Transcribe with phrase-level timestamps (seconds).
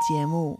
[0.00, 0.58] 节目。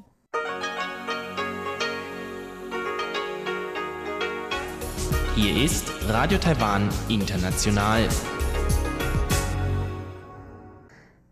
[5.36, 8.08] Hier ist Radio Taiwan International.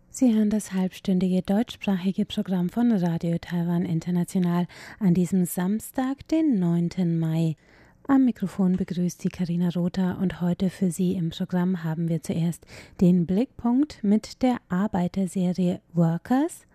[0.09, 4.67] Sie hören das halbstündige deutschsprachige Programm von Radio Taiwan International
[4.99, 7.17] an diesem Samstag, den 9.
[7.17, 7.55] Mai.
[8.07, 12.65] Am Mikrofon begrüßt Sie Karina Rother und heute für Sie im Programm haben wir zuerst
[12.99, 16.65] den Blickpunkt mit der Arbeiterserie Workers.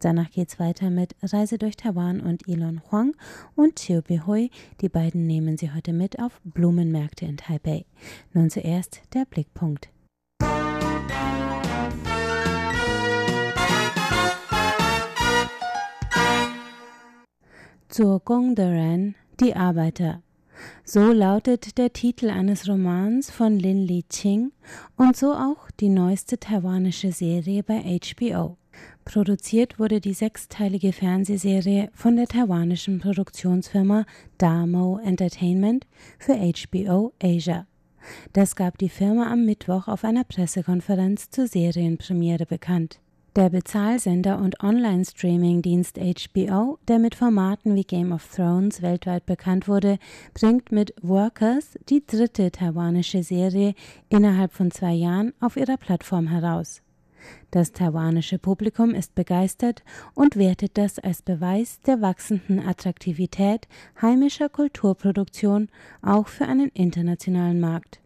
[0.00, 3.14] Danach geht es weiter mit Reise durch Taiwan und Elon Huang
[3.54, 4.50] und Chiu Bihui.
[4.80, 7.84] Die beiden nehmen Sie heute mit auf Blumenmärkte in Taipei.
[8.32, 9.90] Nun zuerst der Blickpunkt.
[17.88, 20.22] Zur Gong de Ren, die Arbeiter.
[20.84, 24.52] So lautet der Titel eines Romans von Lin Li Qing
[24.96, 28.56] und so auch die neueste taiwanische Serie bei HBO.
[29.04, 34.04] Produziert wurde die sechsteilige Fernsehserie von der taiwanischen Produktionsfirma
[34.36, 35.86] Damo Entertainment
[36.18, 37.66] für HBO Asia.
[38.32, 43.00] Das gab die Firma am Mittwoch auf einer Pressekonferenz zur Serienpremiere bekannt.
[43.36, 49.98] Der Bezahlsender und Online-Streaming-Dienst HBO, der mit Formaten wie Game of Thrones weltweit bekannt wurde,
[50.34, 53.74] bringt mit Workers die dritte taiwanische Serie
[54.08, 56.82] innerhalb von zwei Jahren auf ihrer Plattform heraus.
[57.50, 59.82] Das taiwanische Publikum ist begeistert
[60.14, 63.68] und wertet das als Beweis der wachsenden Attraktivität
[64.00, 65.68] heimischer Kulturproduktion
[66.02, 68.00] auch für einen internationalen Markt.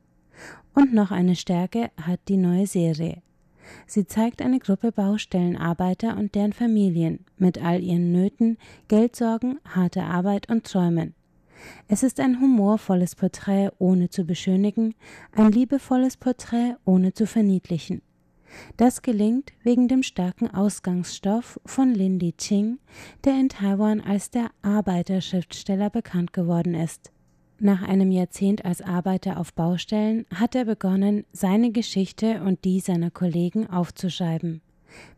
[0.75, 3.23] Und noch eine Stärke hat die neue Serie.
[3.87, 10.51] Sie zeigt eine Gruppe Baustellenarbeiter und deren Familien mit all ihren Nöten, Geldsorgen, harter Arbeit
[10.51, 11.15] und Träumen.
[11.89, 14.95] Es ist ein humorvolles Porträt ohne zu beschönigen,
[15.33, 18.03] ein liebevolles Porträt ohne zu verniedlichen.
[18.77, 22.79] Das gelingt wegen dem starken Ausgangsstoff von Lin Li Qing,
[23.25, 27.13] der in Taiwan als der Arbeiterschriftsteller bekannt geworden ist.
[27.59, 33.13] Nach einem Jahrzehnt als Arbeiter auf Baustellen hat er begonnen, seine Geschichte und die seiner
[33.13, 34.63] Kollegen aufzuschreiben.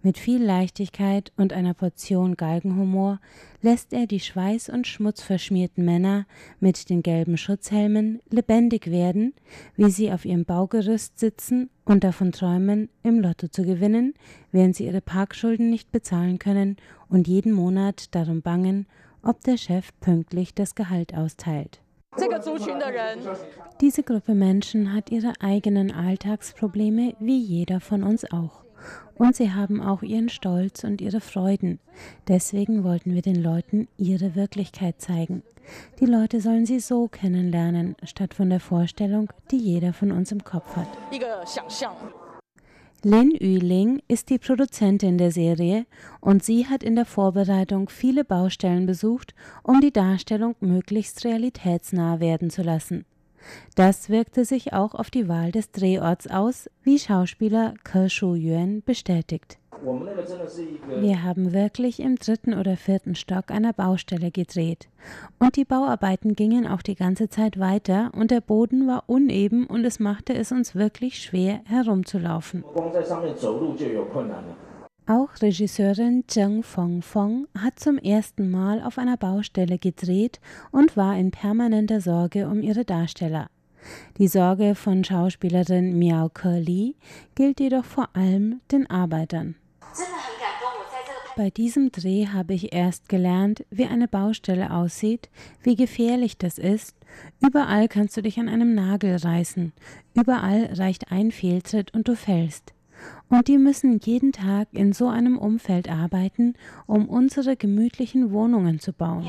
[0.02, 3.20] Mit viel Leichtigkeit und einer Portion Galgenhumor
[3.62, 6.26] lässt er die schweiß- und schmutzverschmierten Männer
[6.60, 9.34] mit den gelben Schutzhelmen lebendig werden,
[9.76, 14.14] wie sie auf ihrem Baugerüst sitzen und davon träumen, im Lotto zu gewinnen,
[14.52, 16.76] während sie ihre Parkschulden nicht bezahlen können
[17.08, 18.86] und jeden Monat darum bangen,
[19.22, 21.80] ob der Chef pünktlich das Gehalt austeilt.
[23.80, 28.63] Diese Gruppe Menschen hat ihre eigenen Alltagsprobleme, wie jeder von uns auch.
[29.16, 31.78] Und sie haben auch ihren Stolz und ihre Freuden.
[32.28, 35.42] Deswegen wollten wir den Leuten ihre Wirklichkeit zeigen.
[36.00, 40.44] Die Leute sollen sie so kennenlernen, statt von der Vorstellung, die jeder von uns im
[40.44, 40.88] Kopf hat.
[43.02, 45.84] Lin Yuling ist die Produzentin der Serie
[46.20, 52.48] und sie hat in der Vorbereitung viele Baustellen besucht, um die Darstellung möglichst realitätsnah werden
[52.48, 53.04] zu lassen.
[53.74, 59.58] Das wirkte sich auch auf die Wahl des Drehorts aus, wie Schauspieler Ke Shu-yuan bestätigt.
[61.00, 64.88] Wir haben wirklich im dritten oder vierten Stock einer Baustelle gedreht.
[65.38, 69.84] Und die Bauarbeiten gingen auch die ganze Zeit weiter und der Boden war uneben und
[69.84, 72.64] es machte es uns wirklich schwer herumzulaufen.
[75.06, 81.30] Auch Regisseurin Zheng Fong-Fong hat zum ersten Mal auf einer Baustelle gedreht und war in
[81.30, 83.50] permanenter Sorge um ihre Darsteller.
[84.16, 86.96] Die Sorge von Schauspielerin Miao Ke Li
[87.34, 89.56] gilt jedoch vor allem den Arbeitern.
[91.36, 95.28] Bei diesem Dreh habe ich erst gelernt, wie eine Baustelle aussieht,
[95.62, 96.96] wie gefährlich das ist.
[97.42, 99.74] Überall kannst du dich an einem Nagel reißen.
[100.14, 102.72] Überall reicht ein Fehltritt und du fällst.
[103.28, 106.54] Und die müssen jeden Tag in so einem Umfeld arbeiten,
[106.86, 109.26] um unsere gemütlichen Wohnungen zu bauen.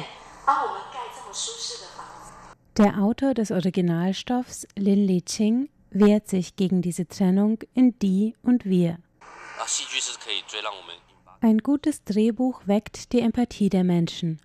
[2.78, 8.66] Der Autor des Originalstoffs, Lin Li Qing, wehrt sich gegen diese Trennung in die und
[8.66, 8.97] wir.
[11.41, 14.40] Ein gutes Drehbuch weckt die Empathie der Menschen.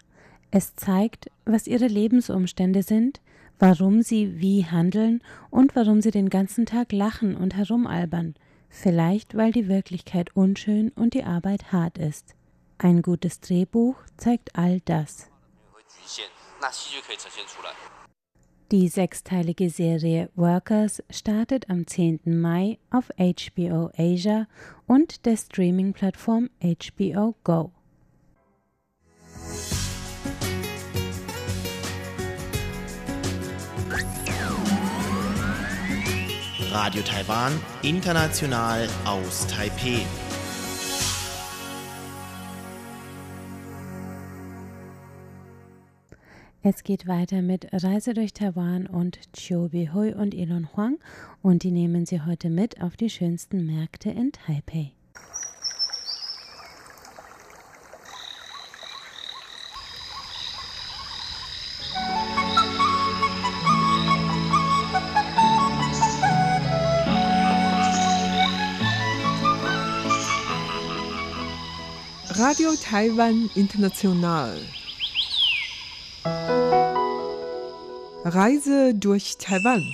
[0.51, 3.21] Es zeigt, was ihre Lebensumstände sind,
[3.59, 8.35] warum sie wie handeln und warum sie den ganzen Tag lachen und herumalbern.
[8.71, 12.35] Vielleicht, weil die Wirklichkeit unschön und die Arbeit hart ist.
[12.79, 15.29] Ein gutes Drehbuch zeigt all das.
[18.71, 22.21] Die sechsteilige Serie Workers startet am 10.
[22.25, 24.47] Mai auf HBO Asia
[24.87, 27.73] und der Streaming-Plattform HBO Go.
[36.73, 40.07] Radio Taiwan, international aus Taipei.
[46.63, 50.99] Es geht weiter mit Reise durch Taiwan und Chiobi Hui und Elon Huang
[51.43, 54.93] und die nehmen Sie heute mit auf die schönsten Märkte in Taipei.
[72.51, 74.59] Radio Taiwan International.
[78.25, 79.85] Reise durch Taiwan.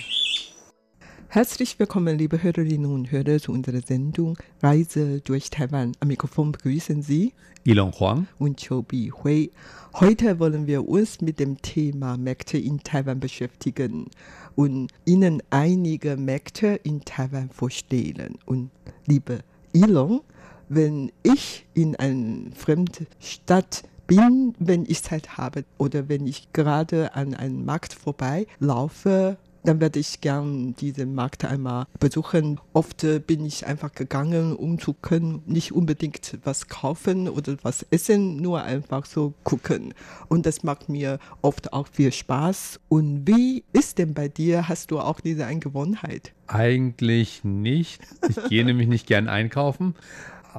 [1.27, 5.91] Herzlich willkommen, liebe Hörerinnen und Hörer, zu unserer Sendung Reise durch Taiwan.
[5.99, 7.31] Am Mikrofon begrüßen Sie
[7.63, 9.51] Ilon Huang und Chobi Hui.
[9.93, 14.07] Heute wollen wir uns mit dem Thema Märkte in Taiwan beschäftigen
[14.55, 18.39] und Ihnen einige Märkte in Taiwan vorstellen.
[18.47, 18.71] Und
[19.05, 19.41] liebe
[19.73, 20.21] Ilon,
[20.69, 27.13] wenn ich in eine fremde Stadt bin, wenn ich Zeit habe oder wenn ich gerade
[27.15, 29.37] an einem Markt vorbei laufe,
[29.67, 32.57] dann werde ich gern diesen Markt einmal besuchen.
[32.71, 38.37] Oft bin ich einfach gegangen, um zu können, nicht unbedingt was kaufen oder was essen,
[38.37, 39.93] nur einfach so gucken.
[40.29, 42.79] Und das macht mir oft auch viel Spaß.
[42.87, 44.69] Und wie ist denn bei dir?
[44.69, 46.31] Hast du auch diese Angewohnheit?
[46.47, 48.01] Eigentlich nicht.
[48.29, 49.95] Ich gehe nämlich nicht gern einkaufen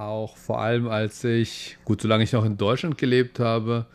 [0.00, 3.86] auch vor allem als ich, gut, solange ich noch in Deutschland gelebt habe,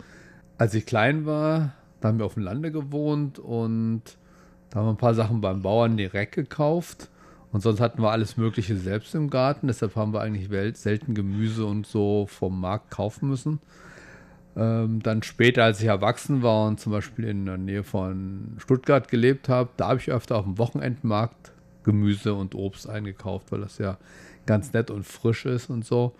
[0.58, 4.02] als ich klein war, da haben wir auf dem Lande gewohnt und
[4.70, 7.10] da haben wir ein paar Sachen beim Bauern direkt gekauft.
[7.52, 9.68] Und sonst hatten wir alles Mögliche selbst im Garten.
[9.68, 13.60] Deshalb haben wir eigentlich selten Gemüse und so vom Markt kaufen müssen.
[14.56, 19.08] Ähm, dann später, als ich erwachsen war und zum Beispiel in der Nähe von Stuttgart
[19.08, 21.52] gelebt habe, da habe ich öfter auf dem Wochenendmarkt
[21.84, 23.98] Gemüse und Obst eingekauft, weil das ja
[24.46, 26.14] ganz nett und frisch ist und so.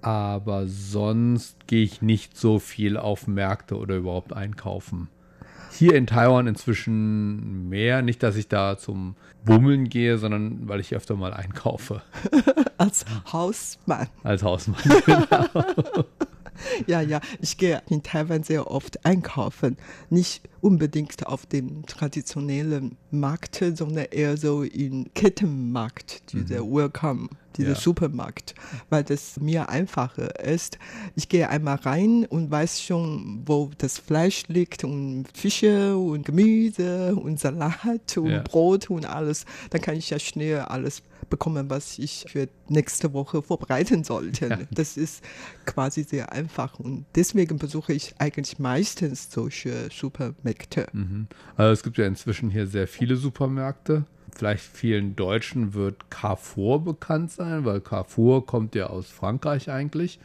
[0.00, 5.08] Aber sonst gehe ich nicht so viel auf Märkte oder überhaupt einkaufen.
[5.70, 8.02] Hier in Taiwan inzwischen mehr.
[8.02, 12.02] Nicht, dass ich da zum Bummeln gehe, sondern weil ich öfter mal einkaufe.
[12.78, 14.08] Als Hausmann.
[14.22, 16.04] Als Hausmann, genau.
[16.86, 19.76] Ja, ja, ich gehe in Taiwan sehr oft einkaufen.
[20.10, 26.74] Nicht unbedingt auf dem traditionellen Markt, sondern eher so im Kettenmarkt, dieser mhm.
[26.74, 27.28] Welcome
[27.58, 27.74] dieser ja.
[27.74, 28.54] Supermarkt,
[28.88, 30.78] weil das mir einfacher ist.
[31.16, 37.14] Ich gehe einmal rein und weiß schon, wo das Fleisch liegt und Fische und Gemüse
[37.16, 38.42] und Salat und ja.
[38.42, 39.44] Brot und alles.
[39.70, 44.48] Dann kann ich ja schnell alles bekommen, was ich für nächste Woche vorbereiten sollte.
[44.48, 44.58] Ja.
[44.70, 45.24] Das ist
[45.66, 50.86] quasi sehr einfach und deswegen besuche ich eigentlich meistens solche Supermärkte.
[50.92, 51.26] Mhm.
[51.56, 54.04] Also es gibt ja inzwischen hier sehr viele Supermärkte
[54.38, 60.20] vielleicht vielen Deutschen wird Carrefour bekannt sein, weil Carrefour kommt ja aus Frankreich eigentlich.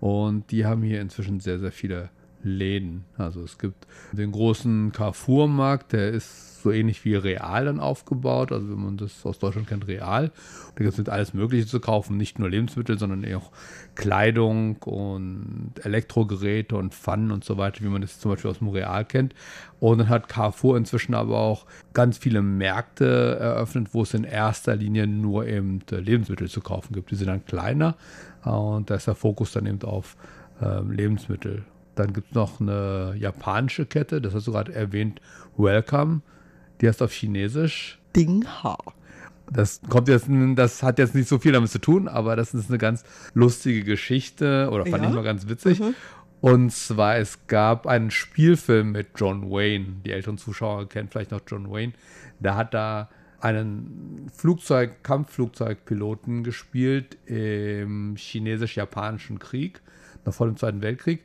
[0.00, 2.08] Und die haben hier inzwischen sehr, sehr viele
[2.42, 3.04] Läden.
[3.18, 8.52] Also es gibt den großen Carrefour-Markt, der ist so ähnlich wie Real dann aufgebaut.
[8.52, 10.30] Also wenn man das aus Deutschland kennt, Real.
[10.76, 13.50] Da gibt es alles Mögliche zu kaufen, nicht nur Lebensmittel, sondern auch
[13.94, 18.68] Kleidung und Elektrogeräte und Pfannen und so weiter, wie man das zum Beispiel aus dem
[18.68, 19.34] Real kennt.
[19.78, 24.76] Und dann hat Carrefour inzwischen aber auch ganz viele Märkte eröffnet, wo es in erster
[24.76, 27.10] Linie nur eben Lebensmittel zu kaufen gibt.
[27.10, 27.96] Die sind dann kleiner
[28.44, 30.16] und da ist der Fokus dann eben auf
[30.60, 31.64] äh, Lebensmittel.
[31.94, 35.20] Dann gibt es noch eine japanische Kette, das hast du gerade erwähnt,
[35.56, 36.22] Welcome.
[36.80, 38.78] Die heißt auf Chinesisch Ding Hao.
[39.52, 42.68] Das kommt jetzt, das hat jetzt nicht so viel damit zu tun, aber das ist
[42.68, 45.10] eine ganz lustige Geschichte oder fand ja?
[45.10, 45.80] ich mal ganz witzig.
[45.80, 45.94] Mhm.
[46.40, 49.96] Und zwar, es gab einen Spielfilm mit John Wayne.
[50.04, 51.92] Die älteren Zuschauer kennen vielleicht noch John Wayne.
[52.38, 53.10] Da hat da
[53.40, 59.80] einen Flugzeug, Kampfflugzeugpiloten gespielt im chinesisch-japanischen Krieg,
[60.24, 61.24] noch vor dem Zweiten Weltkrieg.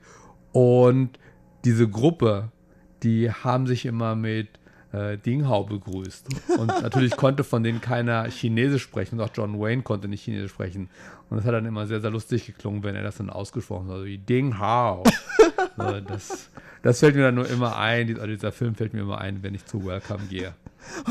[0.51, 1.19] Und
[1.63, 2.51] diese Gruppe,
[3.03, 4.47] die haben sich immer mit
[4.95, 6.27] äh, Dinghao begrüßt.
[6.57, 9.19] Und natürlich konnte von denen keiner Chinesisch sprechen.
[9.19, 10.89] Und auch John Wayne konnte nicht Chinesisch sprechen.
[11.29, 13.95] Und das hat dann immer sehr, sehr lustig geklungen, wenn er das dann ausgesprochen hat.
[13.95, 15.03] Also wie Ding Hao.
[15.77, 16.49] so, das,
[16.81, 18.15] das fällt mir dann nur immer ein.
[18.15, 20.53] Also dieser Film fällt mir immer ein, wenn ich zu Welcome gehe.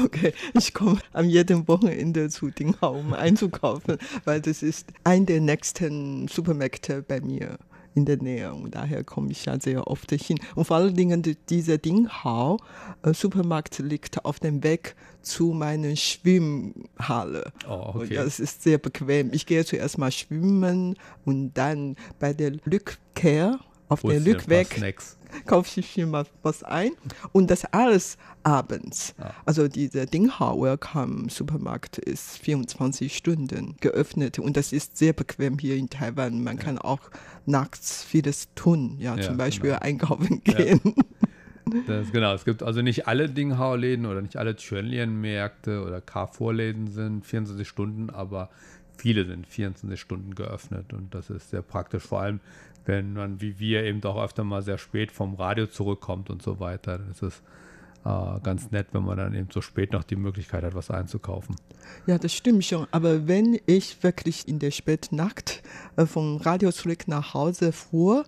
[0.05, 5.41] Okay, ich komme am jedem Wochenende zu Dinghao, um einzukaufen, weil das ist ein der
[5.41, 7.59] nächsten Supermärkte bei mir
[7.95, 10.39] in der Nähe und daher komme ich ja sehr oft hin.
[10.55, 12.59] Und vor allen Dingen dieser Dinghao
[13.03, 17.53] äh, Supermarkt liegt auf dem Weg zu meiner Schwimmhalle.
[17.69, 17.99] Oh, okay.
[17.99, 19.31] Und das ist sehr bequem.
[19.33, 24.81] Ich gehe zuerst mal schwimmen und dann bei der Rückkehr auf Wo der Rückweg
[25.47, 26.93] kaufe ich mir mal was ein
[27.33, 29.15] und das alles abends.
[29.19, 29.35] Ja.
[29.45, 35.77] Also dieser Dinghao Welcome Supermarkt ist 24 Stunden geöffnet und das ist sehr bequem hier
[35.77, 36.43] in Taiwan.
[36.43, 36.63] Man ja.
[36.63, 37.11] kann auch
[37.47, 39.83] nachts vieles tun, ja, ja zum Beispiel genau.
[39.83, 40.81] einkaufen gehen.
[41.87, 47.25] Das, genau, es gibt also nicht alle Dinghao-Läden oder nicht alle Chuanlian-Märkte oder Carrefour-Läden sind
[47.25, 48.51] 24 Stunden, aber
[48.97, 52.41] viele sind 24 Stunden geöffnet und das ist sehr praktisch, vor allem
[52.87, 56.61] wenn man wie wir eben auch öfter mal sehr spät vom Radio zurückkommt und so
[56.61, 56.99] weiter.
[56.99, 57.43] Dann ist es
[58.05, 61.57] äh, ganz nett, wenn man dann eben so spät noch die Möglichkeit hat, was einzukaufen.
[62.07, 62.87] Ja, das stimmt schon.
[62.91, 65.63] Aber wenn ich wirklich in der Spätnacht
[65.97, 68.25] äh, vom Radio zurück nach Hause fuhr,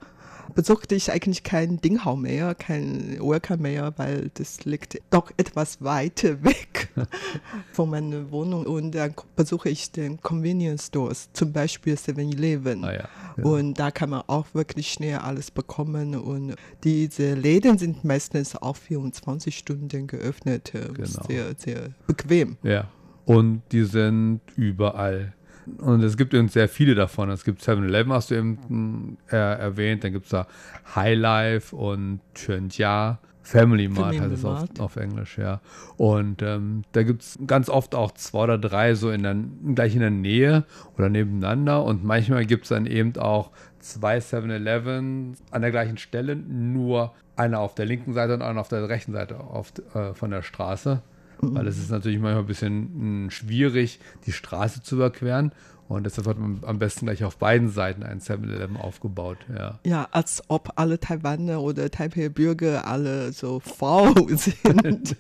[0.54, 6.42] besuchte ich eigentlich kein Dinghau mehr, kein Welcome mehr, weil das liegt doch etwas weiter
[6.44, 6.88] weg
[7.72, 8.66] von meiner Wohnung.
[8.66, 12.84] Und dann besuche ich den Convenience Stores, zum Beispiel 7-Eleven.
[12.84, 13.08] Ah, ja.
[13.36, 13.44] Ja.
[13.44, 16.14] Und da kann man auch wirklich schnell alles bekommen.
[16.14, 20.72] Und diese Läden sind meistens auch 24 Stunden geöffnet.
[20.72, 21.26] Genau.
[21.28, 22.56] Sehr, sehr bequem.
[22.62, 22.88] Ja.
[23.26, 25.34] Und die sind überall
[25.78, 27.30] und es gibt eben sehr viele davon.
[27.30, 30.04] Es gibt 7-Eleven, hast du eben äh, erwähnt.
[30.04, 30.46] Dann gibt es da
[30.94, 33.18] High Life und Chuanjia.
[33.42, 35.60] Family Mart Family heißt es auf, auf, Englisch, ja.
[35.96, 39.36] Und ähm, da gibt es ganz oft auch zwei oder drei so in der,
[39.72, 40.64] gleich in der Nähe
[40.98, 41.84] oder nebeneinander.
[41.84, 47.60] Und manchmal gibt es dann eben auch zwei 7-Eleven an der gleichen Stelle, nur einer
[47.60, 51.02] auf der linken Seite und einer auf der rechten Seite auf, äh, von der Straße.
[51.40, 55.52] Weil es ist natürlich manchmal ein bisschen hm, schwierig, die Straße zu überqueren.
[55.88, 59.38] Und deshalb hat man am besten gleich auf beiden Seiten ein 7-Eleven aufgebaut.
[59.56, 59.78] Ja.
[59.84, 65.16] ja, als ob alle Taiwaner oder Taipei-Bürger alle so faul sind.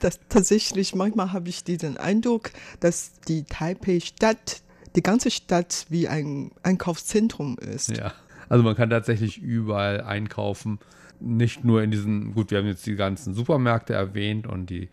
[0.00, 2.50] das, tatsächlich, manchmal habe ich diesen Eindruck,
[2.80, 4.62] dass die Taipei-Stadt,
[4.96, 7.96] die ganze Stadt wie ein Einkaufszentrum ist.
[7.96, 8.12] Ja,
[8.48, 10.80] also man kann tatsächlich überall einkaufen.
[11.20, 14.88] Nicht nur in diesen, gut, wir haben jetzt die ganzen Supermärkte erwähnt und die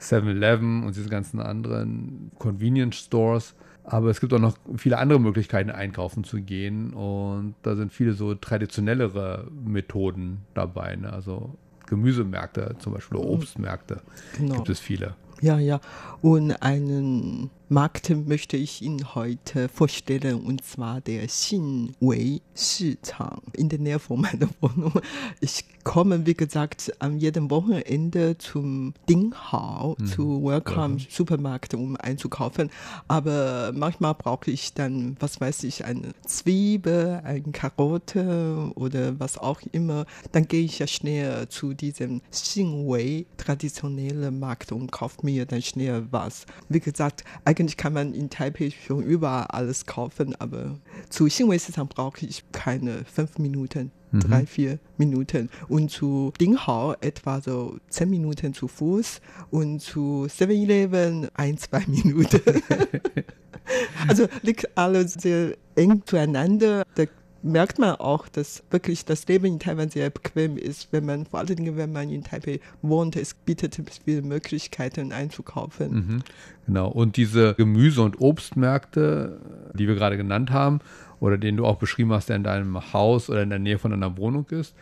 [0.00, 3.54] 7-Eleven und diese ganzen anderen Convenience Stores.
[3.84, 6.92] Aber es gibt auch noch viele andere Möglichkeiten, einkaufen zu gehen.
[6.92, 10.96] Und da sind viele so traditionellere Methoden dabei.
[10.96, 11.12] Ne?
[11.12, 11.54] Also
[11.86, 14.02] Gemüsemärkte zum Beispiel oder Obstmärkte
[14.36, 14.56] genau.
[14.56, 15.16] gibt es viele.
[15.40, 15.80] Ja, ja.
[16.20, 23.78] Und einen Markt möchte ich Ihnen heute vorstellen, und zwar der Xinwei Shichang in der
[23.78, 25.00] Nähe von meiner Wohnung.
[25.40, 30.06] Ich komme, wie gesagt, an jedem Wochenende zum Dinghao, mhm.
[30.06, 31.06] zu Welcome ja.
[31.10, 32.70] Supermarkt, um einzukaufen.
[33.06, 39.60] Aber manchmal brauche ich dann, was weiß ich, eine Zwiebel, eine Karotte oder was auch
[39.72, 40.06] immer.
[40.32, 46.06] Dann gehe ich ja schnell zu diesem Xinwei traditionellen Markt und kaufe mir dann schnell
[46.10, 46.46] was.
[46.70, 47.24] Wie gesagt,
[47.58, 53.04] eigentlich kann man in Taipei schon überall alles kaufen, aber zu Xinwei-Sitzang brauche ich keine
[53.04, 54.20] fünf Minuten, mhm.
[54.20, 55.50] drei, vier Minuten.
[55.68, 62.40] Und zu Dinghao etwa so zehn Minuten zu Fuß und zu 7-Eleven ein, zwei Minuten.
[64.08, 66.84] also liegt alles sehr eng zueinander.
[66.96, 67.08] Der
[67.42, 71.38] merkt man auch, dass wirklich das Leben in Taiwan sehr bequem ist, wenn man, vor
[71.38, 75.92] allen Dingen, wenn man in Taipei wohnt, es bietet viele Möglichkeiten einzukaufen.
[75.92, 76.22] Mhm,
[76.66, 76.88] genau.
[76.88, 79.40] Und diese Gemüse- und Obstmärkte,
[79.74, 80.80] die wir gerade genannt haben,
[81.20, 83.90] oder den du auch beschrieben hast, der in deinem Haus oder in der Nähe von
[83.90, 84.74] deiner Wohnung ist,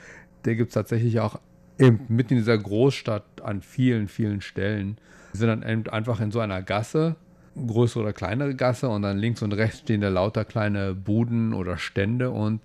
[0.44, 1.38] der gibt es tatsächlich auch
[1.78, 4.98] mitten in dieser Großstadt an vielen, vielen Stellen.
[5.32, 7.16] Die sind dann einfach in so einer Gasse
[7.56, 11.78] größere oder kleinere Gasse und dann links und rechts stehen da lauter kleine Buden oder
[11.78, 12.60] Stände und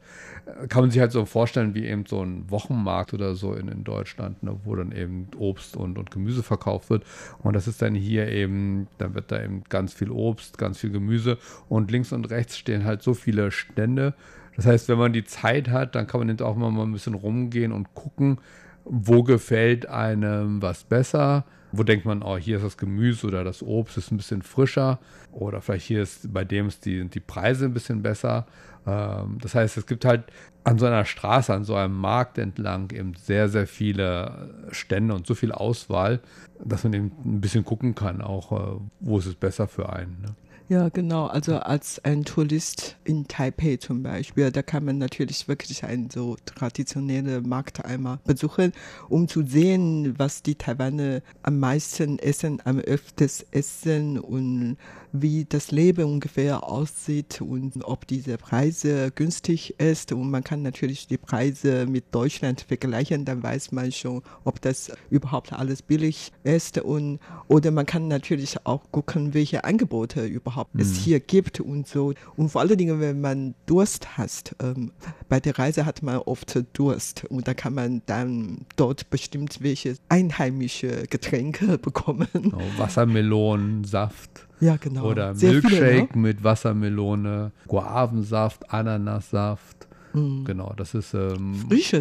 [0.45, 3.67] äh, kann man sich halt so vorstellen wie eben so ein Wochenmarkt oder so in,
[3.67, 7.05] in Deutschland, ne, wo dann eben Obst und, und Gemüse verkauft wird.
[7.39, 10.91] Und das ist dann hier eben, dann wird da eben ganz viel Obst, ganz viel
[10.91, 11.37] Gemüse
[11.69, 14.13] und links und rechts stehen halt so viele Stände.
[14.55, 17.13] Das heißt, wenn man die Zeit hat, dann kann man eben auch mal ein bisschen
[17.13, 18.39] rumgehen und gucken,
[18.83, 23.63] wo gefällt einem was besser wo denkt man, oh, hier ist das Gemüse oder das
[23.63, 24.99] Obst ist ein bisschen frischer
[25.31, 28.45] oder vielleicht hier ist bei dem ist die, die Preise ein bisschen besser.
[28.85, 30.25] Ähm, das heißt, es gibt halt
[30.63, 35.25] an so einer Straße, an so einem Markt entlang eben sehr, sehr viele Stände und
[35.25, 36.19] so viel Auswahl,
[36.63, 40.21] dass man eben ein bisschen gucken kann, auch äh, wo ist es besser für einen.
[40.21, 40.35] Ne?
[40.71, 41.25] Ja, genau.
[41.25, 46.37] Also als ein Tourist in Taipei zum Beispiel, da kann man natürlich wirklich einen so
[46.45, 48.71] traditionellen Markt einmal besuchen,
[49.09, 54.77] um zu sehen, was die Taiwaner am meisten essen, am öftesten essen und
[55.13, 60.11] wie das Leben ungefähr aussieht und ob diese Preise günstig ist.
[60.11, 64.91] Und man kann natürlich die Preise mit Deutschland vergleichen, dann weiß man schon, ob das
[65.09, 66.77] überhaupt alles billig ist.
[66.79, 70.81] Und, oder man kann natürlich auch gucken, welche Angebote überhaupt mhm.
[70.81, 72.13] es hier gibt und so.
[72.35, 74.91] Und vor allen Dingen, wenn man Durst hat, ähm,
[75.29, 79.95] bei der Reise hat man oft Durst und da kann man dann dort bestimmt welche
[80.09, 82.27] einheimische Getränke bekommen.
[82.33, 84.47] Oh, Wassermelonensaft.
[84.61, 85.05] Ja, genau.
[85.05, 86.07] Oder Sehr Milkshake viele, ne?
[86.13, 89.87] mit Wassermelone, Guavensaft, Ananassaft.
[90.13, 91.55] Genau, das ist ähm,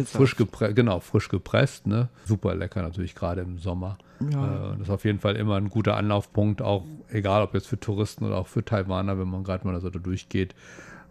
[0.05, 2.09] frisch gepresst, genau, frisch gepresst, ne?
[2.25, 3.97] Super lecker natürlich gerade im Sommer.
[4.31, 4.73] Ja.
[4.73, 7.79] Äh, das ist auf jeden Fall immer ein guter Anlaufpunkt, auch egal ob jetzt für
[7.79, 10.55] Touristen oder auch für Taiwaner, wenn man gerade mal so da durchgeht.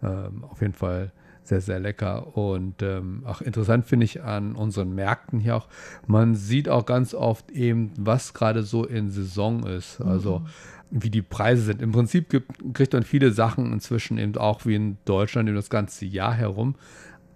[0.02, 2.36] Ähm, auf jeden Fall sehr, sehr lecker.
[2.36, 5.68] Und ähm, auch interessant finde ich an unseren Märkten hier auch,
[6.06, 10.00] man sieht auch ganz oft eben, was gerade so in Saison ist.
[10.00, 10.42] Also
[10.90, 11.82] wie die Preise sind.
[11.82, 15.70] Im Prinzip gibt, kriegt man viele Sachen inzwischen eben auch wie in Deutschland über das
[15.70, 16.74] ganze Jahr herum.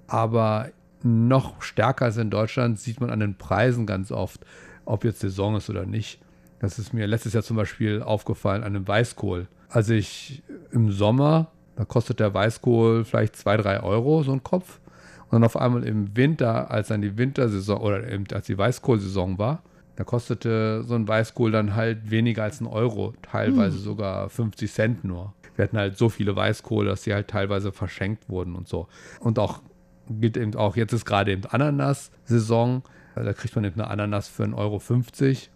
[0.07, 0.71] Aber
[1.03, 4.41] noch stärker als in Deutschland sieht man an den Preisen ganz oft,
[4.85, 6.19] ob jetzt Saison ist oder nicht.
[6.61, 9.47] Das ist mir letztes Jahr zum Beispiel aufgefallen an dem Weißkohl.
[9.69, 10.43] Als ich
[10.73, 14.81] im Sommer, da kostet der Weißkohl vielleicht zwei, drei Euro, so ein Kopf.
[15.25, 19.39] Und dann auf einmal im Winter, als dann die Wintersaison oder eben als die Weißkohlsaison
[19.39, 19.63] war,
[19.97, 25.05] da kostete so ein Weißkohl dann halt weniger als ein Euro, teilweise sogar 50 Cent
[25.05, 25.35] nur.
[25.57, 28.89] Wir hatten halt so viele Weißkohl, dass sie halt teilweise verschenkt wurden und so.
[29.21, 29.63] Und auch
[30.09, 32.83] gilt eben auch, jetzt ist gerade eben Ananas-Saison.
[33.15, 34.57] Da kriegt man eben eine Ananas für 1,50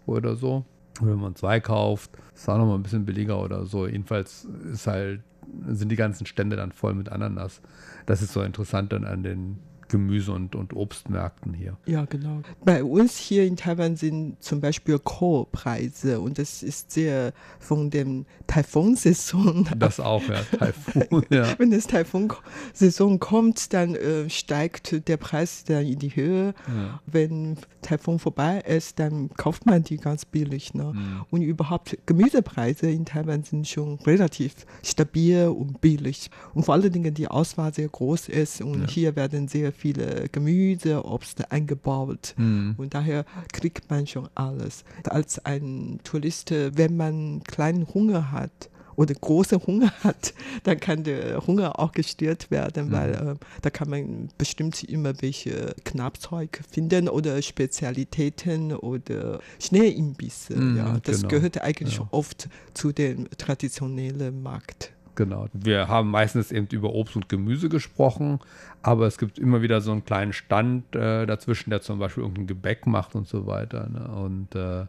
[0.06, 0.64] Euro oder so.
[1.00, 3.86] Wenn man zwei kauft, ist auch nochmal ein bisschen billiger oder so.
[3.86, 5.22] Jedenfalls ist halt,
[5.66, 7.60] sind die ganzen Stände dann voll mit Ananas.
[8.06, 11.76] Das ist so interessant dann an den Gemüse- und, und Obstmärkten hier.
[11.86, 12.42] Ja, genau.
[12.64, 18.26] Bei uns hier in Taiwan sind zum Beispiel Kohlpreise und das ist sehr von dem
[18.46, 19.68] Taifunsaison.
[19.78, 20.42] Das auch, ja.
[20.58, 21.58] Taifun, ja.
[21.58, 26.54] Wenn das Taifunsaison kommt, dann äh, steigt der Preis dann in die Höhe.
[26.68, 27.00] Ja.
[27.06, 30.74] Wenn Taifun vorbei ist, dann kauft man die ganz billig.
[30.74, 30.92] Ne?
[30.94, 31.24] Mhm.
[31.30, 36.30] Und überhaupt Gemüsepreise in Taiwan sind schon relativ stabil und billig.
[36.54, 38.88] Und vor allen Dingen die Auswahl sehr groß ist und Ja.
[38.88, 42.34] hier werden sehr viele Gemüse, Obst eingebaut.
[42.36, 42.74] Mhm.
[42.76, 44.84] Und daher kriegt man schon alles.
[45.04, 51.46] Als ein Tourist, wenn man kleinen Hunger hat oder großen Hunger hat, dann kann der
[51.46, 52.92] Hunger auch gestillt werden, Mhm.
[52.92, 60.56] weil äh, da kann man bestimmt immer welche Knappzeug finden oder Spezialitäten oder Schneeimbisse.
[60.56, 61.28] Mhm, ja, das genau.
[61.28, 62.08] gehört eigentlich Ja.
[62.10, 64.92] oft zu dem traditionellen Markt.
[65.18, 65.48] Genau.
[65.52, 68.38] Wir haben meistens eben über Obst und Gemüse gesprochen,
[68.82, 72.46] aber es gibt immer wieder so einen kleinen Stand äh, dazwischen, der zum Beispiel irgendein
[72.46, 73.88] Gebäck macht und so weiter.
[73.88, 74.06] Ne?
[74.06, 74.86] Und äh,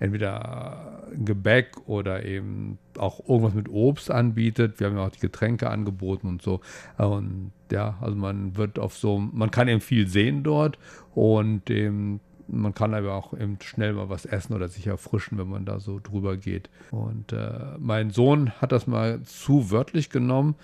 [0.00, 4.80] entweder Gebäck oder eben auch irgendwas mit Obst anbietet.
[4.80, 6.62] Wir haben ja auch die Getränke angeboten und so.
[6.96, 10.78] Und ja, also man wird auf so, man kann eben viel sehen dort
[11.14, 15.48] und eben man kann aber auch eben schnell mal was essen oder sich erfrischen, wenn
[15.48, 16.70] man da so drüber geht.
[16.90, 20.54] Und äh, mein Sohn hat das mal zu wörtlich genommen.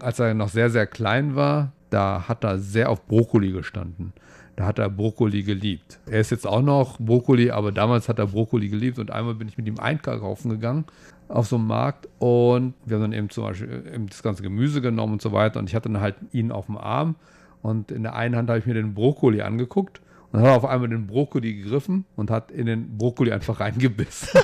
[0.00, 4.12] Als er noch sehr, sehr klein war, da hat er sehr auf Brokkoli gestanden.
[4.56, 6.00] Da hat er Brokkoli geliebt.
[6.06, 8.98] Er ist jetzt auch noch Brokkoli, aber damals hat er Brokkoli geliebt.
[8.98, 10.84] Und einmal bin ich mit ihm einkaufen gegangen
[11.28, 14.80] auf so einem Markt und wir haben dann eben zum Beispiel eben das ganze Gemüse
[14.80, 15.60] genommen und so weiter.
[15.60, 17.16] Und ich hatte dann halt ihn auf dem Arm
[17.62, 20.00] und in der einen Hand habe ich mir den Brokkoli angeguckt
[20.30, 23.60] und dann hat er auf einmal den Brokkoli gegriffen und hat in den Brokkoli einfach
[23.60, 24.28] reingebissen.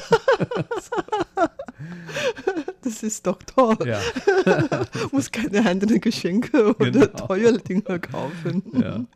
[2.84, 3.76] Das ist doch toll.
[3.86, 4.00] ja,
[5.12, 7.26] Muss keine anderen Geschenke oder Genau.
[7.26, 8.62] teure Dinge kaufen.
[8.74, 9.04] ja.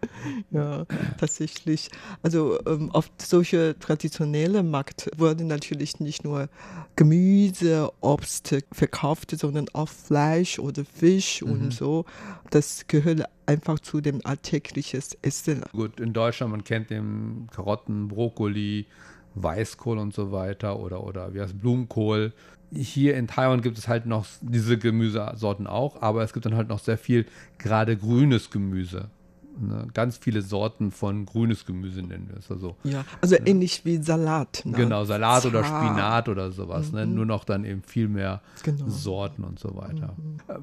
[0.50, 0.84] Ja,
[1.18, 1.90] tatsächlich.
[2.22, 6.48] Also ähm, auf solche traditionelle Markt wurden natürlich nicht nur
[6.96, 11.50] Gemüse, Obst verkauft, sondern auch Fleisch oder Fisch Mhm.
[11.52, 12.04] und so.
[12.50, 15.62] Das gehört einfach zu dem alltäglichen Essen.
[15.72, 18.86] Gut, in Deutschland, man kennt den Karotten, Brokkoli,
[19.34, 22.32] Weißkohl und so weiter oder, oder wie heißt Blumenkohl.
[22.70, 26.68] Hier in Taiwan gibt es halt noch diese Gemüsesorten auch, aber es gibt dann halt
[26.68, 27.26] noch sehr viel
[27.56, 29.10] gerade grünes Gemüse.
[29.60, 29.88] Ne?
[29.94, 32.50] Ganz viele Sorten von grünes Gemüse nennen wir es.
[32.50, 34.62] Also Ja, also ähnlich wie Salat.
[34.64, 34.76] Ne?
[34.76, 35.86] Genau, Salat oder Zart.
[35.86, 36.92] Spinat oder sowas.
[36.92, 37.06] Ne?
[37.06, 38.88] Nur noch dann eben viel mehr Genau.
[38.88, 40.14] Sorten und so weiter.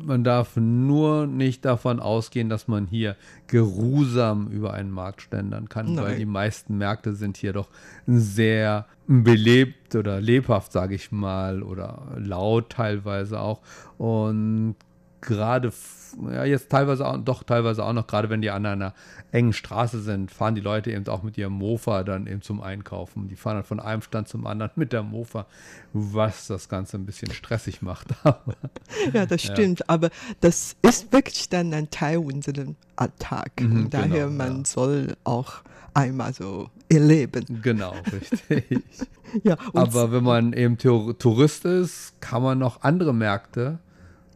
[0.04, 3.16] Man darf nur nicht davon ausgehen, dass man hier
[3.48, 6.20] geruhsam über einen Markt ständern kann, weil Nein.
[6.20, 7.70] die meisten Märkte sind hier doch
[8.08, 13.62] sehr belebt oder lebhaft, sage ich mal, oder laut teilweise auch.
[13.98, 14.76] Und
[15.26, 15.72] gerade,
[16.32, 18.94] ja, jetzt teilweise auch, doch teilweise auch noch, gerade wenn die an einer
[19.32, 23.28] engen Straße sind, fahren die Leute eben auch mit ihrem Mofa dann eben zum Einkaufen.
[23.28, 25.46] Die fahren dann von einem Stand zum anderen mit der Mofa,
[25.94, 28.08] was das Ganze ein bisschen stressig macht.
[29.14, 29.90] Ja, das stimmt.
[29.90, 30.10] Aber
[30.42, 33.52] das ist wirklich dann ein Teil unseres Alltag.
[33.62, 34.66] Mhm, daher, genau, man ja.
[34.66, 35.56] soll auch
[35.94, 37.62] einmal so erleben.
[37.62, 38.84] genau, richtig.
[39.44, 43.80] Ja, Aber wenn man eben Tour- Tourist ist, kann man noch andere Märkte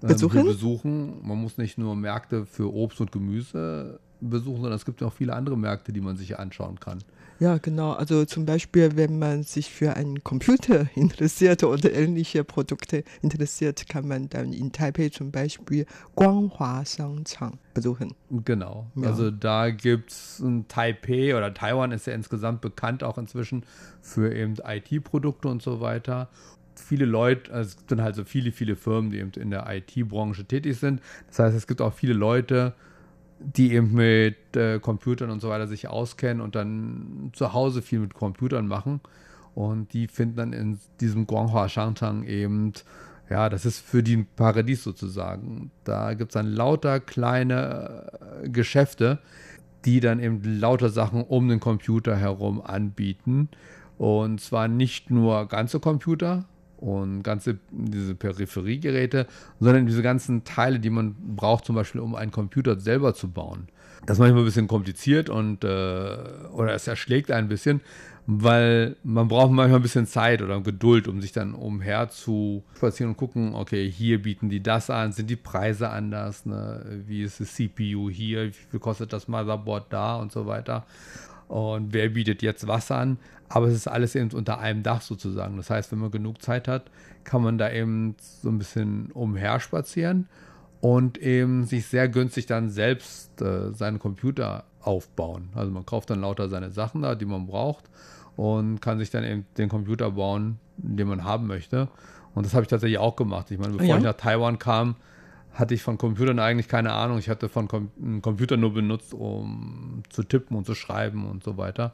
[0.02, 0.42] Besuchen?
[0.42, 1.28] hier besuchen.
[1.28, 5.34] Man muss nicht nur Märkte für Obst und Gemüse besuchen, sondern es gibt auch viele
[5.34, 7.00] andere Märkte, die man sich anschauen kann.
[7.40, 7.94] Ja, genau.
[7.94, 14.08] Also zum Beispiel, wenn man sich für einen Computer interessiert oder ähnliche Produkte interessiert, kann
[14.08, 15.86] man dann in Taipei zum Beispiel
[16.16, 18.14] Guanghua Shangchang besuchen.
[18.44, 18.88] Genau.
[18.96, 19.08] Ja.
[19.08, 23.64] Also da gibt es Taipei oder Taiwan ist ja insgesamt bekannt auch inzwischen
[24.02, 26.28] für eben IT-Produkte und so weiter
[26.82, 30.46] viele Leute, also es sind halt so viele, viele Firmen, die eben in der IT-Branche
[30.46, 31.02] tätig sind.
[31.28, 32.74] Das heißt, es gibt auch viele Leute,
[33.40, 38.00] die eben mit äh, Computern und so weiter sich auskennen und dann zu Hause viel
[38.00, 39.00] mit Computern machen.
[39.56, 42.74] Und die finden dann in diesem Guanghua Shangtang eben,
[43.30, 45.72] ja, das ist für die ein Paradies sozusagen.
[45.84, 48.12] Da gibt es dann lauter kleine
[48.44, 49.20] äh, Geschäfte,
[49.86, 53.50] die dann eben lauter Sachen um den Computer herum anbieten.
[53.98, 56.46] Und zwar nicht nur ganze Computer,
[56.80, 59.28] und ganze diese Peripheriegeräte,
[59.60, 63.68] sondern diese ganzen Teile, die man braucht, zum Beispiel um einen Computer selber zu bauen.
[64.06, 67.82] Das ist manchmal ein bisschen kompliziert und äh, oder es erschlägt ein bisschen,
[68.28, 73.12] weil man braucht manchmal ein bisschen Zeit oder Geduld, um sich dann umher zu spazieren
[73.12, 77.04] und gucken, okay, hier bieten die das an, sind die Preise anders, ne?
[77.08, 80.86] wie ist das CPU hier, wie viel kostet das Motherboard da und so weiter
[81.50, 83.18] und wer bietet jetzt was an.
[83.50, 85.58] Aber es ist alles eben unter einem Dach sozusagen.
[85.58, 86.92] Das heißt, wenn man genug Zeit hat,
[87.24, 90.28] kann man da eben so ein bisschen umherspazieren
[90.82, 95.50] und eben sich sehr günstig dann selbst äh, seinen Computer aufbauen.
[95.56, 97.90] Also man kauft dann lauter seine Sachen da, die man braucht
[98.38, 101.90] und kann sich dann eben den Computer bauen, den man haben möchte.
[102.36, 103.50] Und das habe ich tatsächlich auch gemacht.
[103.50, 103.98] Ich meine, bevor ja.
[103.98, 104.96] ich nach Taiwan kam,
[105.54, 107.20] hatte ich von Computern eigentlich keine Ahnung.
[107.20, 111.58] Ich hatte von Com Computer nur benutzt, um zu tippen und zu schreiben und so
[111.58, 111.94] weiter.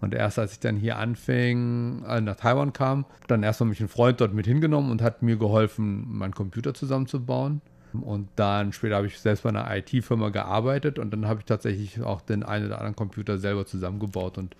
[0.00, 3.88] Und erst als ich dann hier anfing, äh, nach Taiwan kam, dann erstmal mich ein
[3.88, 7.62] Freund dort mit hingenommen und hat mir geholfen, meinen Computer zusammenzubauen.
[7.92, 12.02] Und dann später habe ich selbst bei einer IT-Firma gearbeitet und dann habe ich tatsächlich
[12.02, 14.54] auch den einen oder anderen Computer selber zusammengebaut und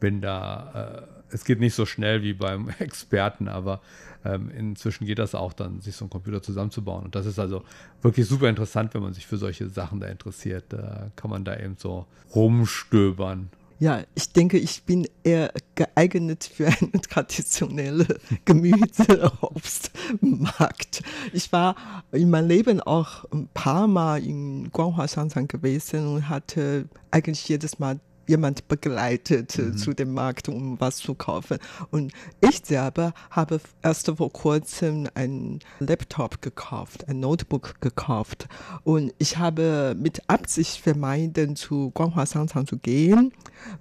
[0.00, 3.80] bin da, äh, es geht nicht so schnell wie beim Experten, aber
[4.24, 7.04] ähm, inzwischen geht das auch dann, sich so einen Computer zusammenzubauen.
[7.04, 7.62] Und das ist also
[8.02, 10.64] wirklich super interessant, wenn man sich für solche Sachen da interessiert.
[10.68, 13.50] Da kann man da eben so rumstöbern.
[13.80, 18.06] Ja, ich denke, ich bin eher geeignet für einen traditionellen
[18.44, 21.02] Gemüse-Obstmarkt.
[21.32, 21.74] Ich war
[22.12, 27.80] in meinem Leben auch ein paar Mal in Guanghua Shangchang gewesen und hatte eigentlich jedes
[27.80, 29.76] Mal jemand begleitet äh, mhm.
[29.76, 31.58] zu dem Markt, um was zu kaufen.
[31.90, 38.48] Und ich selber habe erst vor kurzem ein Laptop gekauft, ein Notebook gekauft.
[38.84, 43.32] Und ich habe mit Absicht vermeiden, zu Guanghua Shangchang zu gehen,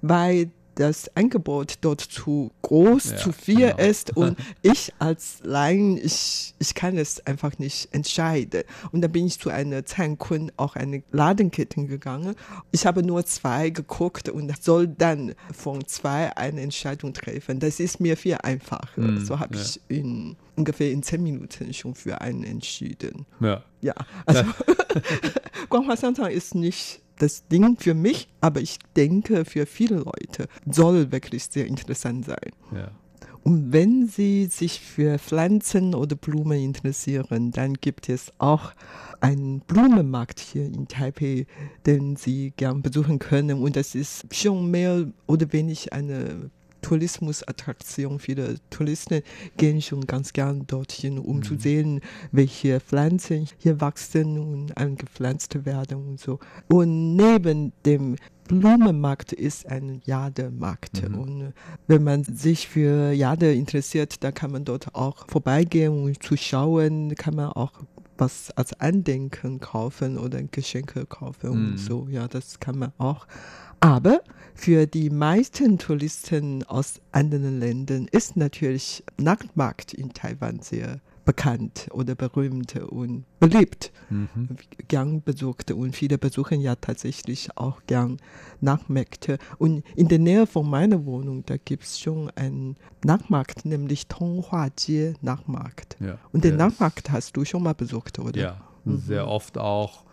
[0.01, 3.77] weil das Angebot dort zu groß, ja, zu viel genau.
[3.77, 8.63] ist und ich als Laien, ich, ich kann es einfach nicht entscheiden.
[8.91, 12.35] Und dann bin ich zu einer Zankun, auch eine Ladenkette gegangen.
[12.71, 17.59] Ich habe nur zwei geguckt und soll dann von zwei eine Entscheidung treffen.
[17.59, 19.01] Das ist mir viel einfacher.
[19.01, 19.61] Mm, so habe ja.
[19.61, 23.25] ich in ungefähr in zehn Minuten schon für einen entschieden.
[23.39, 23.63] Ja.
[23.81, 23.95] Ja,
[24.27, 24.43] also
[25.69, 31.11] Guanghua Shangchang ist nicht das Ding für mich, aber ich denke, für viele Leute soll
[31.11, 32.51] wirklich sehr interessant sein.
[32.73, 32.91] Ja.
[33.43, 38.73] Und wenn Sie sich für Pflanzen oder Blumen interessieren, dann gibt es auch
[39.19, 41.47] einen Blumenmarkt hier in Taipei,
[41.85, 43.63] den Sie gern besuchen können.
[43.63, 46.51] Und das ist schon mehr oder weniger eine
[46.81, 48.19] Tourismusattraktion.
[48.19, 49.21] Viele Touristen
[49.57, 51.43] gehen schon ganz gern dorthin, um mhm.
[51.43, 56.39] zu sehen, welche Pflanzen hier wachsen und angepflanzt werden und so.
[56.67, 58.15] Und neben dem
[58.47, 61.07] Blumenmarkt ist ein Jademarkt.
[61.07, 61.17] Mhm.
[61.17, 61.53] Und
[61.87, 67.15] wenn man sich für Jade interessiert, dann kann man dort auch vorbeigehen und zu schauen,
[67.15, 67.71] kann man auch
[68.17, 71.71] was als Andenken kaufen oder Geschenke kaufen mhm.
[71.71, 72.07] und so.
[72.09, 73.25] Ja, das kann man auch.
[73.81, 74.21] Aber
[74.53, 82.15] für die meisten Touristen aus anderen Ländern ist natürlich Nachtmarkt in Taiwan sehr bekannt oder
[82.15, 84.49] berühmt und beliebt, mhm.
[84.87, 85.71] gern besucht.
[85.71, 88.17] Und viele besuchen ja tatsächlich auch gern
[88.59, 89.37] Nachtmärkte.
[89.57, 94.69] Und in der Nähe von meiner Wohnung, da gibt es schon einen Nachtmarkt, nämlich Tonghua
[94.77, 95.97] Jie Nachtmarkt.
[95.99, 98.39] Ja, und den Nachtmarkt hast du schon mal besucht, oder?
[98.39, 98.97] Ja, mhm.
[98.97, 100.03] sehr oft auch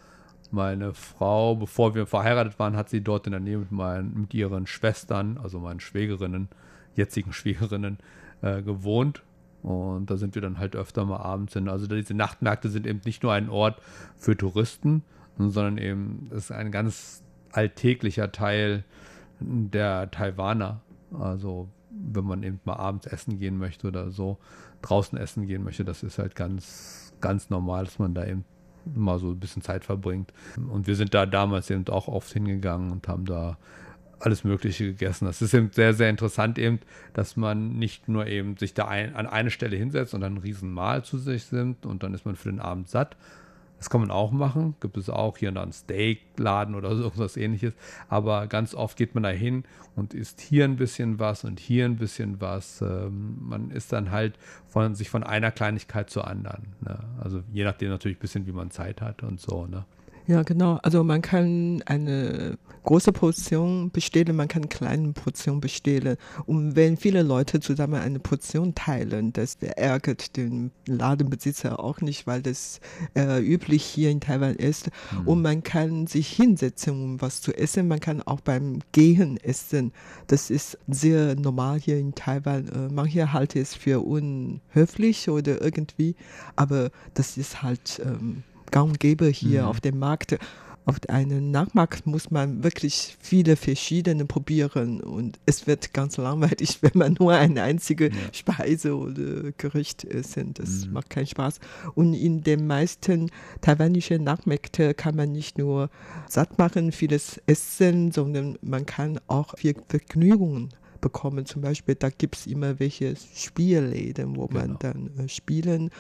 [0.51, 4.35] meine Frau, bevor wir verheiratet waren, hat sie dort in der Nähe mit, meinen, mit
[4.35, 6.49] ihren Schwestern, also meinen Schwägerinnen,
[6.95, 7.99] jetzigen Schwägerinnen,
[8.43, 9.23] äh, gewohnt.
[9.63, 11.69] Und da sind wir dann halt öfter mal abends hin.
[11.69, 13.81] Also diese Nachtmärkte sind eben nicht nur ein Ort
[14.17, 15.03] für Touristen,
[15.37, 18.85] sondern eben ist ein ganz alltäglicher Teil
[19.41, 20.81] der Taiwaner.
[21.19, 24.39] Also wenn man eben mal abends essen gehen möchte oder so,
[24.83, 28.45] draußen essen gehen möchte, das ist halt ganz, ganz normal, dass man da eben
[28.95, 30.33] mal so ein bisschen Zeit verbringt.
[30.71, 33.57] Und wir sind da damals eben auch oft hingegangen und haben da
[34.21, 35.27] alles Mögliche gegessen.
[35.27, 36.81] Das ist eben sehr, sehr interessant eben,
[37.15, 40.39] dass man nicht nur eben sich da ein, an eine Stelle hinsetzt und dann ein
[40.39, 43.17] Riesenmahl zu sich nimmt und dann ist man für den Abend satt.
[43.79, 44.75] Das kann man auch machen.
[44.81, 47.75] Gibt es auch hier und da einen Steakladen oder so was ähnliches.
[48.09, 49.65] Aber ganz oft geht man da hin
[49.97, 52.83] und isst hier ein bisschen was und hier ein bisschen was.
[52.83, 56.75] Ähm, man ist dann halt von sich von einer Kleinigkeit zur anderen.
[56.81, 56.99] Ne?
[57.21, 59.67] Also je nachdem natürlich ein bisschen, wie man Zeit hat und so.
[59.67, 59.85] Ne?
[60.29, 60.79] Ja, genau.
[60.83, 66.19] Also man kann eine große Portion bestellen, man kann eine kleine Portion bestellen.
[66.45, 72.43] Und wenn viele Leute zusammen eine Portion teilen, das ärgert den Ladenbesitzer auch nicht, weil
[72.43, 72.81] das
[73.17, 74.91] äh, üblich hier in Taiwan ist.
[75.13, 75.29] Mhm.
[75.29, 77.89] Und man kann sich hinsetzen, um was zu essen.
[77.89, 79.93] Man kann auch beim Gehen essen.
[80.27, 82.69] Das ist sehr normal hier in Taiwan.
[82.69, 86.17] Äh, manche halten es für unhöflich oder irgendwie,
[86.55, 89.69] aber das ist halt ähm, gang und gäbe hier mhm.
[89.69, 90.39] auf dem Markt.
[90.85, 96.93] Auf einem Nachmarkt muss man wirklich viele verschiedene probieren und es wird ganz langweilig, wenn
[96.95, 98.17] man nur eine einzige ja.
[98.33, 100.55] Speise oder Gericht essen.
[100.55, 100.95] Das mhm.
[100.95, 101.61] macht keinen Spaß.
[101.95, 105.91] Und in den meisten taiwanischen Nachmärkten kann man nicht nur
[106.27, 111.47] satt machen, vieles essen, sondern man kann auch viel Vergnügungen bekommen.
[111.47, 114.61] Zum Beispiel, da gibt es immer welche Spielläden, wo genau.
[114.61, 115.91] man dann äh, spielen.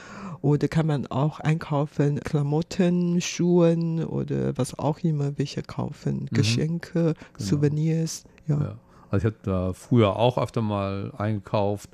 [0.40, 6.36] Oder kann man auch einkaufen, Klamotten, Schuhen oder was auch immer welche kaufen, mhm.
[6.36, 7.14] Geschenke, genau.
[7.38, 8.24] Souvenirs.
[8.46, 8.60] Ja.
[8.60, 8.78] ja.
[9.10, 11.90] Also ich habe da früher auch öfter mal eingekauft.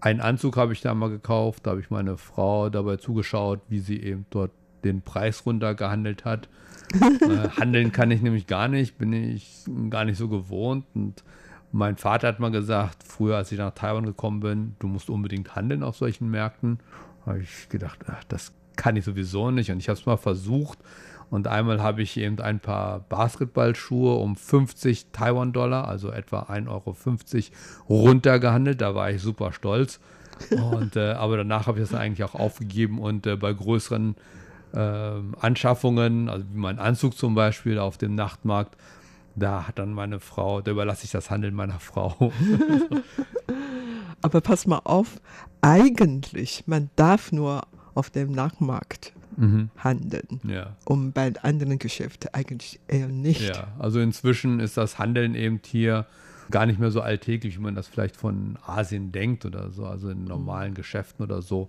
[0.00, 3.80] Einen Anzug habe ich da mal gekauft, da habe ich meine Frau dabei zugeschaut, wie
[3.80, 4.52] sie eben dort
[4.84, 6.48] den Preis runtergehandelt hat.
[6.94, 11.22] äh, handeln kann ich nämlich gar nicht, bin ich gar nicht so gewohnt und
[11.72, 15.54] mein Vater hat mal gesagt, früher als ich nach Taiwan gekommen bin, du musst unbedingt
[15.54, 16.78] handeln auf solchen Märkten.
[17.24, 19.70] Da habe ich gedacht, ach, das kann ich sowieso nicht.
[19.70, 20.78] Und ich habe es mal versucht.
[21.30, 26.96] Und einmal habe ich eben ein paar Basketballschuhe um 50 Taiwan-Dollar, also etwa 1,50 Euro
[27.88, 28.80] runtergehandelt.
[28.80, 30.00] Da war ich super stolz.
[30.50, 34.14] Und, äh, aber danach habe ich das eigentlich auch aufgegeben und äh, bei größeren
[34.72, 38.76] äh, Anschaffungen, also wie mein Anzug zum Beispiel auf dem Nachtmarkt,
[39.38, 42.32] da hat dann meine Frau, da überlasse ich das Handeln meiner Frau.
[44.22, 45.20] Aber pass mal auf,
[45.60, 47.62] eigentlich, man darf nur
[47.94, 49.70] auf dem Nachmarkt mhm.
[49.76, 50.40] handeln.
[50.44, 50.76] Ja.
[50.84, 53.48] Und bei anderen Geschäften eigentlich eher nicht.
[53.48, 56.06] Ja, also inzwischen ist das Handeln eben hier
[56.50, 59.84] gar nicht mehr so alltäglich, wie man das vielleicht von Asien denkt oder so.
[59.86, 61.68] Also in normalen Geschäften oder so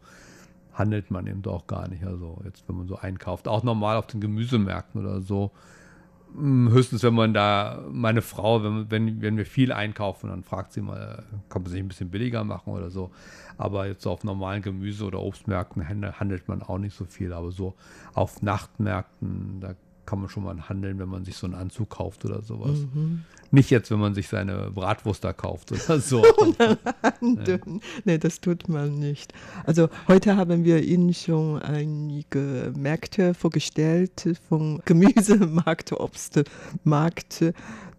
[0.74, 2.04] handelt man eben doch gar nicht.
[2.04, 5.52] Also jetzt, wenn man so einkauft, auch normal auf den Gemüsemärkten oder so
[6.38, 10.82] höchstens, wenn man da, meine Frau, wenn, wenn, wenn wir viel einkaufen, dann fragt sie
[10.82, 13.12] mal, kann man sich ein bisschen billiger machen oder so.
[13.58, 17.34] Aber jetzt so auf normalen Gemüse- oder Obstmärkten handelt man auch nicht so viel.
[17.34, 17.76] Aber so
[18.14, 19.76] auf Nachtmärkten, da
[20.10, 22.80] kann man schon mal handeln, wenn man sich so einen Anzug kauft oder sowas.
[22.80, 23.26] Mhm.
[23.52, 26.24] Nicht jetzt, wenn man sich seine Bratwurst da kauft oder so.
[27.22, 27.60] nee.
[28.06, 29.34] nee, das tut man nicht.
[29.66, 37.44] Also heute haben wir Ihnen schon einige Märkte vorgestellt, vom Gemüsemarkt, Obstmarkt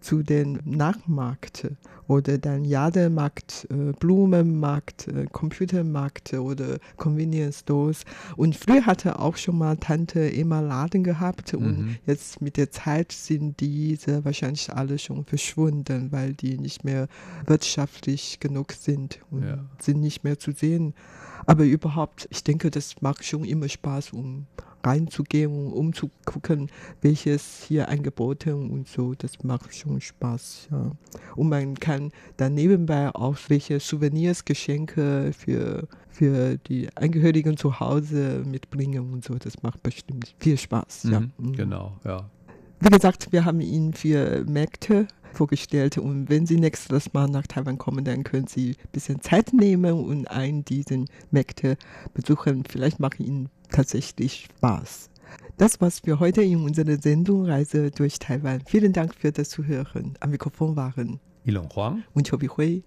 [0.01, 1.67] zu den Nachmarkt
[2.07, 8.03] oder dann Jademarkt, äh, Blumenmarkt, äh, Computermarkt oder Convenience Stores.
[8.35, 11.95] Und früher hatte auch schon mal Tante immer Laden gehabt und mhm.
[12.05, 17.07] jetzt mit der Zeit sind diese wahrscheinlich alle schon verschwunden, weil die nicht mehr
[17.45, 19.59] wirtschaftlich genug sind und ja.
[19.79, 20.93] sind nicht mehr zu sehen.
[21.45, 24.47] Aber überhaupt, ich denke, das macht schon immer Spaß, um
[24.83, 26.69] reinzugehen und um zu gucken,
[27.01, 29.13] welches hier angeboten und so.
[29.15, 30.69] Das macht schon Spaß.
[30.71, 30.91] Ja.
[31.35, 38.43] Und man kann dann nebenbei auch welche Souvenirs, Geschenke für, für die Angehörigen zu Hause
[38.45, 39.35] mitbringen und so.
[39.35, 41.05] Das macht bestimmt viel Spaß.
[41.05, 41.19] Mhm, ja.
[41.19, 41.53] Mhm.
[41.53, 42.29] Genau, ja.
[42.79, 45.97] Wie gesagt, wir haben Ihnen vier Märkte vorgestellt.
[45.97, 49.93] Und wenn Sie nächstes Mal nach Taiwan kommen, dann können Sie ein bisschen Zeit nehmen
[49.93, 51.77] und einen dieser Märkte
[52.13, 52.63] besuchen.
[52.67, 55.09] Vielleicht macht Ihnen tatsächlich Spaß.
[55.57, 58.61] Das war's für heute in unserer Sendung Reise durch Taiwan.
[58.65, 60.15] Vielen Dank für das Zuhören.
[60.19, 62.83] Am Mikrofon waren Ilon Huang und Chobi Hui.